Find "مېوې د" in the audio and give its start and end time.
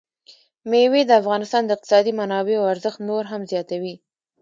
0.69-1.11